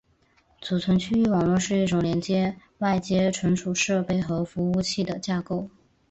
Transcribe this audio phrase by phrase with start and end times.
[0.61, 5.69] 储存区域网络是一种连接外接存储设备和服务器的架构。